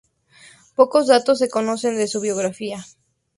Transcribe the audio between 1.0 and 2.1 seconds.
datos se conocen de